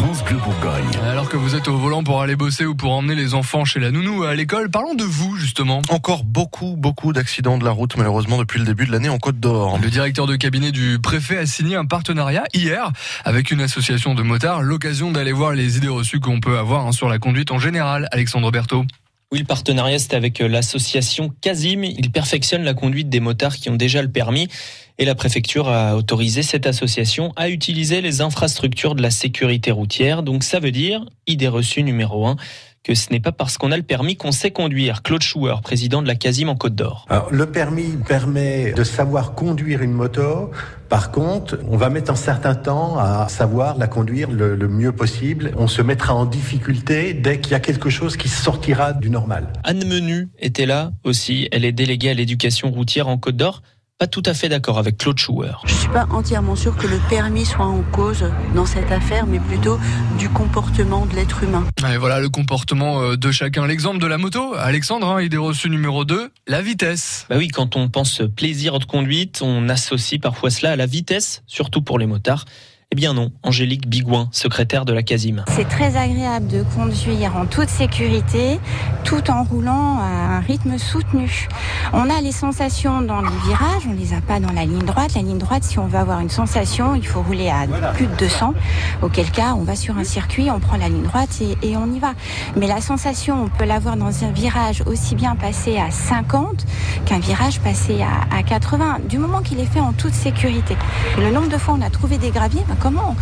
France 0.00 0.24
Bleu 0.24 0.38
Bourgogne. 0.38 0.88
Alors 1.10 1.28
que 1.28 1.36
vous 1.36 1.56
êtes 1.56 1.68
au 1.68 1.76
volant 1.76 2.02
pour 2.02 2.22
aller 2.22 2.34
bosser 2.34 2.64
ou 2.64 2.74
pour 2.74 2.92
emmener 2.92 3.14
les 3.14 3.34
enfants 3.34 3.66
chez 3.66 3.80
la 3.80 3.90
nounou 3.90 4.22
à 4.22 4.34
l'école, 4.34 4.70
parlons 4.70 4.94
de 4.94 5.04
vous 5.04 5.36
justement. 5.36 5.82
Encore 5.90 6.24
beaucoup, 6.24 6.74
beaucoup 6.78 7.12
d'accidents 7.12 7.58
de 7.58 7.66
la 7.66 7.70
route 7.70 7.98
malheureusement 7.98 8.38
depuis 8.38 8.58
le 8.58 8.64
début 8.64 8.86
de 8.86 8.92
l'année 8.92 9.10
en 9.10 9.18
Côte 9.18 9.38
d'Or. 9.38 9.78
Le 9.78 9.90
directeur 9.90 10.26
de 10.26 10.36
cabinet 10.36 10.72
du 10.72 10.98
préfet 10.98 11.36
a 11.36 11.44
signé 11.44 11.76
un 11.76 11.84
partenariat 11.84 12.44
hier 12.54 12.90
avec 13.26 13.50
une 13.50 13.60
association 13.60 14.14
de 14.14 14.22
motards, 14.22 14.62
l'occasion 14.62 15.10
d'aller 15.10 15.32
voir 15.32 15.52
les 15.52 15.76
idées 15.76 15.88
reçues 15.88 16.18
qu'on 16.18 16.40
peut 16.40 16.56
avoir 16.56 16.86
hein, 16.86 16.92
sur 16.92 17.10
la 17.10 17.18
conduite 17.18 17.50
en 17.50 17.58
général. 17.58 18.08
Alexandre 18.10 18.50
Berthaud. 18.50 18.86
Oui, 19.32 19.38
le 19.38 19.44
partenariat, 19.44 20.00
c'est 20.00 20.14
avec 20.14 20.40
euh, 20.40 20.48
l'association 20.48 21.32
Casim. 21.40 21.84
Il 21.84 22.10
perfectionne 22.10 22.64
la 22.64 22.74
conduite 22.74 23.08
des 23.08 23.20
motards 23.20 23.54
qui 23.54 23.70
ont 23.70 23.76
déjà 23.76 24.02
le 24.02 24.10
permis. 24.10 24.48
Et 24.98 25.04
la 25.04 25.14
préfecture 25.14 25.68
a 25.68 25.94
autorisé 25.96 26.42
cette 26.42 26.66
association 26.66 27.32
à 27.36 27.48
utiliser 27.48 28.00
les 28.00 28.22
infrastructures 28.22 28.96
de 28.96 29.02
la 29.02 29.10
sécurité 29.10 29.70
routière. 29.70 30.24
Donc 30.24 30.42
ça 30.42 30.58
veut 30.58 30.72
dire, 30.72 31.06
idée 31.28 31.46
reçue 31.46 31.84
numéro 31.84 32.26
un, 32.26 32.36
que 32.82 32.94
ce 32.94 33.10
n'est 33.10 33.20
pas 33.20 33.32
parce 33.32 33.58
qu'on 33.58 33.72
a 33.72 33.76
le 33.76 33.82
permis 33.82 34.16
qu'on 34.16 34.32
sait 34.32 34.50
conduire. 34.50 35.02
Claude 35.02 35.22
Schouer, 35.22 35.56
président 35.62 36.00
de 36.02 36.06
la 36.06 36.14
Casim 36.14 36.48
en 36.48 36.56
Côte 36.56 36.74
d'Or. 36.74 37.06
Le 37.30 37.46
permis 37.46 37.96
permet 38.08 38.72
de 38.72 38.84
savoir 38.84 39.34
conduire 39.34 39.82
une 39.82 39.92
moto. 39.92 40.50
Par 40.88 41.10
contre, 41.10 41.58
on 41.68 41.76
va 41.76 41.90
mettre 41.90 42.10
un 42.10 42.16
certain 42.16 42.54
temps 42.54 42.98
à 42.98 43.28
savoir 43.28 43.76
la 43.76 43.86
conduire 43.86 44.30
le, 44.30 44.56
le 44.56 44.68
mieux 44.68 44.92
possible. 44.92 45.52
On 45.56 45.68
se 45.68 45.82
mettra 45.82 46.14
en 46.14 46.24
difficulté 46.24 47.14
dès 47.14 47.38
qu'il 47.40 47.52
y 47.52 47.54
a 47.54 47.60
quelque 47.60 47.90
chose 47.90 48.16
qui 48.16 48.28
sortira 48.28 48.92
du 48.92 49.10
normal. 49.10 49.52
Anne 49.62 49.86
Menu 49.86 50.30
était 50.38 50.66
là 50.66 50.92
aussi. 51.04 51.48
Elle 51.52 51.64
est 51.64 51.72
déléguée 51.72 52.10
à 52.10 52.14
l'éducation 52.14 52.70
routière 52.70 53.08
en 53.08 53.18
Côte 53.18 53.36
d'Or 53.36 53.62
pas 54.00 54.06
tout 54.06 54.22
à 54.24 54.32
fait 54.32 54.48
d'accord 54.48 54.78
avec 54.78 54.96
Claude 54.96 55.18
Schouer. 55.18 55.52
Je 55.66 55.74
suis 55.74 55.88
pas 55.90 56.06
entièrement 56.10 56.56
sûr 56.56 56.74
que 56.74 56.86
le 56.86 56.96
permis 57.10 57.44
soit 57.44 57.66
en 57.66 57.82
cause 57.92 58.24
dans 58.54 58.64
cette 58.64 58.90
affaire, 58.90 59.26
mais 59.26 59.38
plutôt 59.38 59.78
du 60.18 60.30
comportement 60.30 61.04
de 61.04 61.14
l'être 61.14 61.42
humain. 61.42 61.66
Et 61.92 61.98
voilà 61.98 62.18
le 62.18 62.30
comportement 62.30 63.02
euh, 63.02 63.16
de 63.16 63.30
chacun. 63.30 63.66
L'exemple 63.66 63.98
de 63.98 64.06
la 64.06 64.16
moto, 64.16 64.54
Alexandre, 64.56 65.06
hein, 65.06 65.20
idée 65.20 65.36
reçue 65.36 65.68
numéro 65.68 66.06
2, 66.06 66.30
la 66.46 66.62
vitesse. 66.62 67.26
Bah 67.28 67.36
oui, 67.36 67.48
quand 67.48 67.76
on 67.76 67.90
pense 67.90 68.22
plaisir 68.34 68.78
de 68.78 68.86
conduite, 68.86 69.40
on 69.42 69.68
associe 69.68 70.18
parfois 70.18 70.48
cela 70.48 70.72
à 70.72 70.76
la 70.76 70.86
vitesse, 70.86 71.42
surtout 71.46 71.82
pour 71.82 71.98
les 71.98 72.06
motards. 72.06 72.46
Eh 72.92 72.96
bien 72.96 73.14
non, 73.14 73.30
Angélique 73.44 73.88
Bigouin, 73.88 74.28
secrétaire 74.32 74.84
de 74.84 74.92
la 74.92 75.04
Casim. 75.04 75.44
C'est 75.50 75.68
très 75.68 75.96
agréable 75.96 76.48
de 76.48 76.64
conduire 76.74 77.36
en 77.36 77.46
toute 77.46 77.68
sécurité, 77.68 78.58
tout 79.04 79.30
en 79.30 79.44
roulant 79.44 80.00
à 80.00 80.38
un 80.38 80.40
rythme 80.40 80.76
soutenu. 80.76 81.46
On 81.92 82.10
a 82.10 82.20
les 82.20 82.32
sensations 82.32 83.00
dans 83.00 83.20
les 83.20 83.36
virages, 83.46 83.86
on 83.88 83.92
les 83.92 84.12
a 84.12 84.20
pas 84.20 84.40
dans 84.40 84.50
la 84.50 84.64
ligne 84.64 84.84
droite. 84.84 85.14
La 85.14 85.22
ligne 85.22 85.38
droite, 85.38 85.62
si 85.62 85.78
on 85.78 85.86
veut 85.86 86.00
avoir 86.00 86.18
une 86.18 86.30
sensation, 86.30 86.96
il 86.96 87.06
faut 87.06 87.22
rouler 87.22 87.48
à 87.48 87.68
plus 87.92 88.08
de 88.08 88.14
200. 88.16 88.54
Auquel 89.02 89.30
cas, 89.30 89.54
on 89.56 89.62
va 89.62 89.76
sur 89.76 89.96
un 89.96 90.02
circuit, 90.02 90.50
on 90.50 90.58
prend 90.58 90.76
la 90.76 90.88
ligne 90.88 91.04
droite 91.04 91.40
et, 91.62 91.76
on 91.76 91.94
y 91.94 92.00
va. 92.00 92.14
Mais 92.56 92.66
la 92.66 92.80
sensation, 92.80 93.44
on 93.44 93.48
peut 93.56 93.66
l'avoir 93.66 93.96
dans 93.96 94.24
un 94.24 94.32
virage 94.32 94.82
aussi 94.86 95.14
bien 95.14 95.36
passé 95.36 95.78
à 95.78 95.92
50 95.92 96.66
qu'un 97.06 97.20
virage 97.20 97.60
passé 97.60 98.02
à, 98.02 98.36
à 98.36 98.42
80. 98.42 98.98
Du 99.08 99.18
moment 99.18 99.42
qu'il 99.42 99.60
est 99.60 99.72
fait 99.72 99.78
en 99.78 99.92
toute 99.92 100.14
sécurité. 100.14 100.76
Le 101.18 101.30
nombre 101.30 101.48
de 101.48 101.56
fois 101.56 101.76
on 101.78 101.82
a 101.82 101.90
trouvé 101.90 102.18
des 102.18 102.30
graviers, 102.30 102.64
ben 102.66 102.79
comment, 102.80 103.14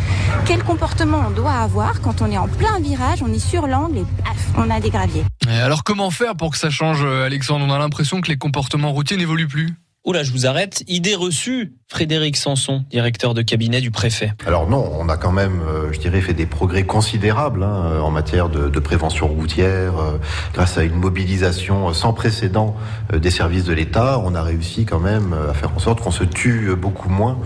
quel 0.46 0.62
comportement 0.62 1.24
on 1.26 1.30
doit 1.30 1.52
avoir 1.52 2.00
quand 2.00 2.22
on 2.22 2.30
est 2.30 2.38
en 2.38 2.48
plein 2.48 2.78
virage, 2.80 3.22
on 3.22 3.32
est 3.32 3.38
sur 3.38 3.66
l'angle 3.66 3.98
et 3.98 4.04
paf, 4.24 4.48
on 4.56 4.70
a 4.70 4.80
des 4.80 4.90
graviers? 4.90 5.24
Et 5.48 5.58
alors 5.58 5.84
comment 5.84 6.10
faire 6.10 6.36
pour 6.36 6.50
que 6.52 6.58
ça 6.58 6.70
change, 6.70 7.04
Alexandre? 7.04 7.66
On 7.68 7.72
a 7.72 7.78
l'impression 7.78 8.20
que 8.20 8.28
les 8.28 8.38
comportements 8.38 8.92
routiers 8.92 9.16
n'évoluent 9.16 9.48
plus. 9.48 9.74
Oh 10.04 10.12
là, 10.12 10.22
je 10.22 10.32
vous 10.32 10.46
arrête. 10.46 10.84
Idée 10.86 11.14
reçue, 11.14 11.74
Frédéric 11.90 12.36
Sanson, 12.36 12.84
directeur 12.90 13.32
de 13.32 13.40
cabinet 13.40 13.80
du 13.80 13.90
préfet. 13.90 14.34
Alors 14.46 14.68
non, 14.68 14.92
on 14.98 15.08
a 15.08 15.16
quand 15.16 15.32
même, 15.32 15.62
euh, 15.66 15.90
je 15.90 15.98
dirais, 15.98 16.20
fait 16.20 16.34
des 16.34 16.44
progrès 16.44 16.84
considérables 16.84 17.62
hein, 17.62 18.00
en 18.02 18.10
matière 18.10 18.50
de, 18.50 18.68
de, 18.68 18.78
prévention 18.78 19.26
routière. 19.26 19.98
Euh, 19.98 20.18
grâce 20.52 20.76
à 20.76 20.84
une 20.84 20.96
mobilisation 20.96 21.94
sans 21.94 22.12
précédent 22.12 22.76
euh, 23.14 23.18
des 23.18 23.30
services 23.30 23.64
de 23.64 23.72
l'État, 23.72 24.20
on 24.22 24.34
a 24.34 24.42
réussi 24.42 24.84
quand 24.84 25.00
même 25.00 25.34
à 25.48 25.54
faire 25.54 25.74
en 25.74 25.78
sorte 25.78 26.02
qu'on 26.02 26.10
se 26.10 26.24
tue 26.24 26.76
beaucoup 26.76 27.08
moins 27.08 27.38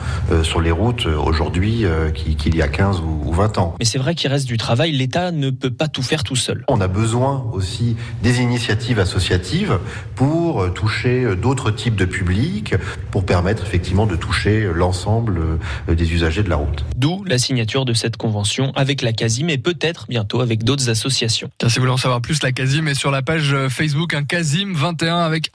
sur 0.42 0.60
les 0.60 0.72
routes 0.72 1.06
aujourd'hui 1.06 1.84
qu'il 2.14 2.56
y 2.56 2.62
a 2.62 2.68
15 2.68 3.00
ou 3.00 3.32
20 3.32 3.58
ans. 3.58 3.74
Mais 3.78 3.84
c'est 3.84 3.98
vrai 3.98 4.14
qu'il 4.14 4.30
reste 4.30 4.46
du 4.46 4.56
travail. 4.56 4.90
L'État 4.90 5.30
ne 5.30 5.50
peut 5.50 5.70
pas 5.70 5.88
tout 5.88 6.02
faire 6.02 6.24
tout 6.24 6.36
seul. 6.36 6.64
On 6.68 6.80
a 6.80 6.88
besoin 6.88 7.46
aussi 7.52 7.96
des 8.22 8.40
initiatives 8.40 8.98
associatives 8.98 9.78
pour 10.16 10.72
toucher 10.72 11.36
d'autres 11.36 11.70
types 11.70 11.96
de 11.96 12.04
publics, 12.04 12.74
pour 13.10 13.24
permettre 13.24 13.62
effectivement 13.62 14.06
de 14.06 14.16
toucher 14.16 14.31
l'ensemble 14.74 15.58
des 15.88 16.12
usagers 16.12 16.42
de 16.42 16.48
la 16.48 16.56
route. 16.56 16.84
D'où 16.96 17.24
la 17.24 17.38
signature 17.38 17.84
de 17.84 17.92
cette 17.92 18.16
convention 18.16 18.72
avec 18.74 19.02
la 19.02 19.12
CASIM 19.12 19.48
et 19.48 19.58
peut-être 19.58 20.06
bientôt 20.08 20.40
avec 20.40 20.64
d'autres 20.64 20.88
associations. 20.88 21.50
Si 21.66 21.74
vous 21.74 21.80
voulez 21.80 21.92
en 21.92 21.96
savoir 21.96 22.20
plus, 22.20 22.42
la 22.42 22.52
CASIM 22.52 22.88
est 22.88 22.94
sur 22.94 23.10
la 23.10 23.22
page 23.22 23.54
Facebook 23.68 24.14
un 24.14 24.24
CASIM 24.24 24.72
21 24.74 25.18
avec 25.18 25.50